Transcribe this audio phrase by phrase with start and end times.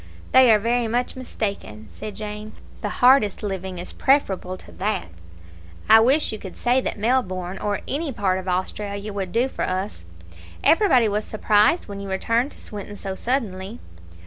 [0.31, 5.09] "They are very much mistaken," said Jane; "the hardest living is preferable to that.
[5.87, 9.61] I wish you could say that Melbourne, or any part of Australia, would do for
[9.61, 10.03] us.
[10.63, 13.77] Everybody was surprised when you returned to Swinton so suddenly."